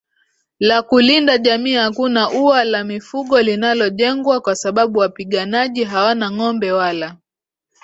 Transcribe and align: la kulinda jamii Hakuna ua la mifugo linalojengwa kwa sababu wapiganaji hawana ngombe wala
la 0.59 0.81
kulinda 0.81 1.37
jamii 1.37 1.73
Hakuna 1.73 2.29
ua 2.29 2.63
la 2.63 2.83
mifugo 2.83 3.41
linalojengwa 3.41 4.41
kwa 4.41 4.55
sababu 4.55 4.99
wapiganaji 4.99 5.83
hawana 5.83 6.31
ngombe 6.31 6.71
wala 6.71 7.17